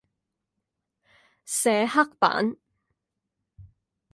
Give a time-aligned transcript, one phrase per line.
[1.45, 2.57] 寫黑板